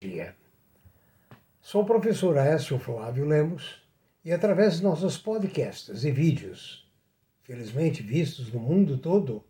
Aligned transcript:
dia. 0.00 0.36
Sou 1.58 1.82
o 1.82 1.86
professor 1.86 2.36
Aécio 2.36 2.78
Flávio 2.78 3.24
Lemos 3.24 3.82
e 4.22 4.30
através 4.30 4.76
de 4.76 4.82
nossos 4.82 5.16
podcasts 5.16 6.04
e 6.04 6.10
vídeos, 6.10 6.86
felizmente 7.42 8.02
vistos 8.02 8.52
no 8.52 8.60
mundo 8.60 8.98
todo, 8.98 9.42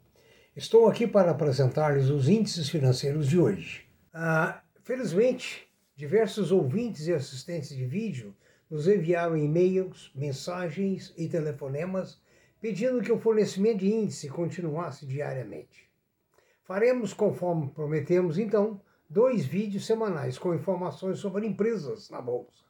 estou 0.55 0.87
aqui 0.87 1.05
para 1.05 1.33
apresentar-lhes 1.33 2.11
os 2.11 2.29
índices 2.29 2.69
financeiros 2.69 3.29
de 3.29 3.41
hoje. 3.41 3.89
Ah, 4.15 4.63
felizmente, 4.85 5.67
diversos 5.97 6.53
ouvintes 6.53 7.09
e 7.09 7.13
assistentes 7.13 7.71
de 7.71 7.85
vídeo 7.85 8.33
nos 8.71 8.87
enviaram 8.87 9.37
e-mails, 9.37 10.13
mensagens 10.15 11.13
e 11.17 11.29
telefonemas 11.29 12.21
pedindo 12.61 13.03
que 13.03 13.11
o 13.11 13.19
fornecimento 13.19 13.79
de 13.79 13.93
índice 13.93 14.29
continuasse 14.29 15.07
diariamente. 15.07 15.91
Faremos 16.63 17.13
conforme 17.13 17.69
prometemos, 17.71 18.39
então, 18.39 18.81
dois 19.09 19.45
vídeos 19.45 19.87
semanais 19.87 20.39
com 20.39 20.55
informações 20.55 21.19
sobre 21.19 21.47
empresas 21.47 22.11
na 22.11 22.21
Bolsa. 22.21 22.65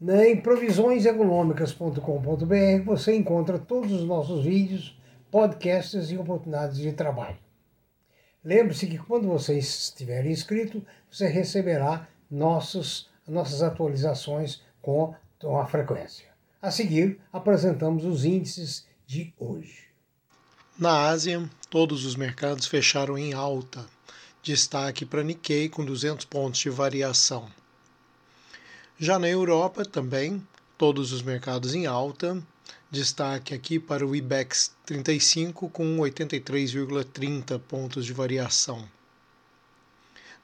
Em 0.00 0.40
provisioneseconômicas.com.br 0.40 2.84
você 2.84 3.16
encontra 3.16 3.58
todos 3.58 3.90
os 3.90 4.04
nossos 4.04 4.44
vídeos, 4.44 4.96
podcasts 5.30 6.10
e 6.10 6.18
oportunidades 6.18 6.76
de 6.78 6.92
trabalho. 6.92 7.38
Lembre-se 8.44 8.86
que 8.86 8.98
quando 8.98 9.28
você 9.28 9.58
estiver 9.58 10.26
inscrito, 10.26 10.84
você 11.10 11.26
receberá 11.26 12.06
nossos, 12.30 13.08
nossas 13.26 13.62
atualizações 13.62 14.62
com 14.82 15.14
a 15.58 15.66
frequência. 15.66 16.28
A 16.60 16.70
seguir, 16.70 17.18
apresentamos 17.32 18.04
os 18.04 18.24
índices 18.24 18.86
de 19.06 19.32
hoje. 19.38 19.84
Na 20.78 21.08
Ásia, 21.08 21.48
todos 21.70 22.04
os 22.04 22.16
mercados 22.16 22.66
fecharam 22.66 23.16
em 23.16 23.32
alta. 23.32 23.86
Destaque 24.44 25.06
para 25.06 25.24
Nikkei 25.24 25.70
com 25.70 25.82
200 25.82 26.26
pontos 26.26 26.60
de 26.60 26.68
variação. 26.68 27.50
Já 28.98 29.18
na 29.18 29.26
Europa 29.26 29.86
também, 29.86 30.46
todos 30.76 31.12
os 31.12 31.22
mercados 31.22 31.74
em 31.74 31.86
alta. 31.86 32.40
Destaque 32.90 33.54
aqui 33.54 33.80
para 33.80 34.06
o 34.06 34.14
IBEX 34.14 34.74
35 34.84 35.70
com 35.70 35.96
83,30 35.96 37.58
pontos 37.58 38.04
de 38.04 38.12
variação. 38.12 38.86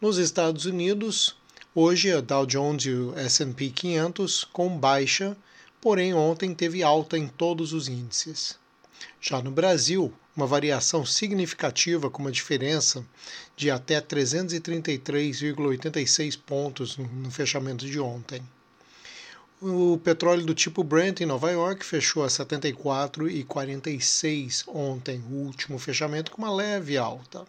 Nos 0.00 0.16
Estados 0.16 0.64
Unidos, 0.64 1.36
hoje 1.74 2.10
a 2.10 2.22
Dow 2.22 2.46
Jones 2.46 2.86
e 2.86 2.90
o 2.90 3.14
S&P 3.18 3.68
500 3.68 4.44
com 4.44 4.78
baixa 4.78 5.36
porém 5.78 6.14
ontem 6.14 6.54
teve 6.54 6.82
alta 6.82 7.18
em 7.18 7.28
todos 7.28 7.74
os 7.74 7.86
índices. 7.86 8.58
Já 9.20 9.42
no 9.42 9.50
Brasil, 9.50 10.10
uma 10.41 10.46
variação 10.46 11.05
significativa 11.05 12.08
com 12.08 12.22
uma 12.22 12.33
diferença 12.33 13.05
de 13.55 13.70
até 13.70 14.00
333,86 14.00 16.38
pontos 16.38 16.96
no 16.96 17.30
fechamento 17.30 17.84
de 17.84 18.00
ontem. 18.00 18.42
O 19.61 20.01
petróleo 20.02 20.46
do 20.46 20.55
tipo 20.55 20.83
Brent 20.83 21.20
em 21.20 21.27
Nova 21.27 21.51
York 21.51 21.84
fechou 21.84 22.24
a 22.24 22.28
74,46 22.28 24.64
ontem, 24.67 25.23
o 25.30 25.34
último 25.45 25.78
fechamento 25.78 26.30
com 26.30 26.40
uma 26.40 26.51
leve 26.51 26.96
alta. 26.96 27.45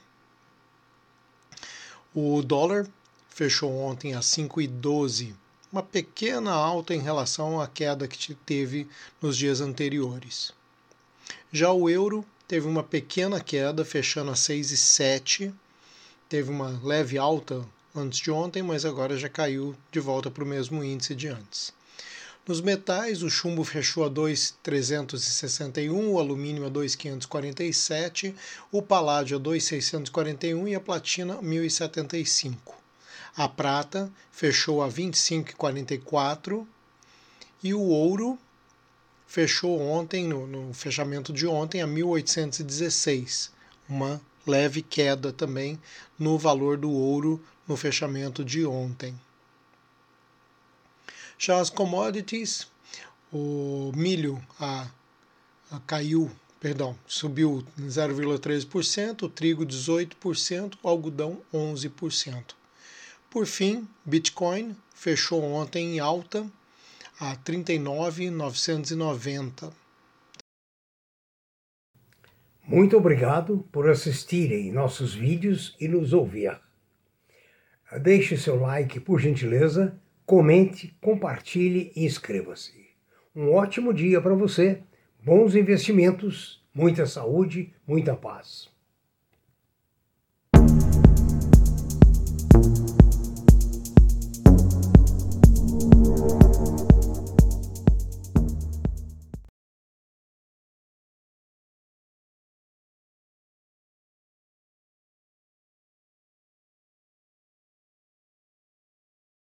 O 2.13 2.41
dólar 2.41 2.85
fechou 3.29 3.73
ontem 3.73 4.16
a 4.16 4.19
5,12 4.19 5.34
uma 5.72 5.81
pequena 5.81 6.52
alta 6.52 6.94
em 6.94 7.00
relação 7.00 7.62
à 7.62 7.69
queda 7.69 8.06
que 8.06 8.35
teve 8.35 8.85
nos 9.22 9.38
dias 9.38 9.62
anteriores. 9.62 10.52
Já 11.53 11.72
o 11.72 11.90
euro 11.90 12.25
teve 12.51 12.67
uma 12.67 12.84
pequena 12.84 13.39
queda, 13.39 13.85
fechando 13.85 14.29
a 14.29 14.34
6,7. 14.34 15.53
Teve 16.28 16.51
uma 16.51 16.78
leve 16.84 17.17
alta 17.17 17.66
antes 17.95 18.19
de 18.19 18.29
ontem, 18.29 18.62
mas 18.62 18.84
agora 18.84 19.16
já 19.16 19.29
caiu 19.29 19.73
de 19.89 20.01
volta 20.01 20.29
para 20.29 20.44
o 20.44 20.47
mesmo 20.47 20.84
índice 20.84 21.16
de 21.16 21.29
antes. 21.29 21.72
Nos 22.45 22.59
metais, 22.59 23.23
o 23.23 23.29
chumbo 23.29 23.63
fechou 23.63 24.03
a 24.03 24.09
2,361, 24.09 26.11
o 26.11 26.19
alumínio 26.19 26.66
a 26.66 26.69
2,547, 26.69 28.35
o 28.69 28.81
paládio 28.81 29.38
a 29.38 29.40
2,641 29.40 30.67
e 30.67 30.75
a 30.75 30.81
platina 30.81 31.38
1.075. 31.38 32.57
A 33.38 33.47
prata 33.47 34.11
fechou 34.29 34.84
a 34.84 34.90
25,44 34.90 36.67
e 37.63 37.73
o 37.73 37.79
ouro 37.79 38.38
fechou 39.31 39.80
ontem, 39.80 40.28
no, 40.28 40.46
no 40.46 40.74
fechamento 40.74 41.31
de 41.31 41.47
ontem, 41.47 41.81
a 41.81 41.88
1816. 41.88 43.50
Uma 43.88 44.19
leve 44.46 44.81
queda 44.81 45.31
também 45.31 45.80
no 46.19 46.38
valor 46.38 46.75
do 46.75 46.92
ouro 46.92 47.41
no 47.66 47.78
fechamento 47.78 48.44
de 48.44 48.66
ontem. 48.66 49.18
Já 51.40 51.62
as 51.62 51.70
commodities, 51.70 52.68
o 53.31 53.94
milho 53.96 54.46
a, 54.59 54.90
a 55.72 55.80
caiu, 55.88 56.30
perdão, 56.59 56.94
subiu 57.08 57.66
0,3%, 57.80 59.24
o 59.24 59.30
trigo 59.30 59.66
18%, 59.66 60.74
o 60.84 60.90
algodão 60.90 61.41
11%. 61.53 62.53
Por 63.30 63.46
fim, 63.46 63.88
Bitcoin 64.03 64.75
fechou 64.94 65.41
ontem 65.41 65.96
em 65.96 66.00
alta 66.02 66.46
a 67.22 67.36
39.990. 67.36 69.72
Muito 72.68 72.98
obrigado 72.98 73.64
por 73.72 73.88
assistirem 73.88 74.72
nossos 74.72 75.14
vídeos 75.14 75.78
e 75.80 75.88
nos 75.88 76.14
ouvir. 76.14 76.59
Deixe 78.02 78.36
seu 78.36 78.59
like, 78.59 79.00
por 79.00 79.20
gentileza, 79.20 79.96
comente, 80.26 80.98
compartilhe 81.00 81.92
e 81.96 82.06
inscreva-se. 82.06 82.90
Um 83.36 83.53
ótimo 83.53 83.94
dia 83.94 84.20
para 84.20 84.34
você, 84.34 84.82
bons 85.24 85.53
investimentos, 85.53 86.66
muita 86.74 87.06
saúde, 87.06 87.72
muita 87.86 88.16
paz. 88.16 88.71